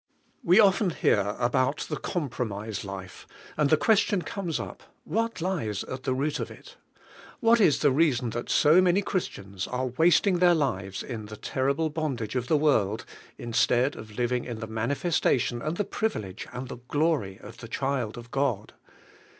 We 0.43 0.59
often 0.59 0.89
hear 0.89 1.35
about 1.37 1.81
the 1.81 1.95
compromise 1.99 2.83
life 2.83 3.27
and 3.55 3.69
the 3.69 3.77
question 3.77 4.23
comes 4.23 4.59
up 4.59 4.81
What 5.03 5.41
lies 5.41 5.83
at 5.83 6.05
the 6.05 6.13
root 6.15 6.39
of 6.39 6.49
it? 6.49 6.75
What 7.39 7.61
is 7.61 7.77
the 7.81 7.91
reason 7.91 8.31
that 8.31 8.49
so 8.49 8.81
many 8.81 9.03
Christians 9.03 9.67
are 9.67 9.85
wasting 9.99 10.39
their 10.39 10.55
lives 10.55 11.03
in 11.03 11.27
the 11.27 11.37
terrible 11.37 11.91
bondage 11.91 12.35
of 12.35 12.47
the 12.47 12.57
world 12.57 13.05
instead 13.37 13.95
of 13.95 14.17
living 14.17 14.43
in 14.43 14.59
the 14.59 14.65
manifestation 14.65 15.61
and 15.61 15.77
the 15.77 15.85
privilege 15.85 16.47
and 16.51 16.67
the 16.67 16.79
glory 16.87 17.37
of 17.39 17.57
the 17.57 17.67
child 17.67 18.17
of 18.17 18.31
God? 18.31 18.73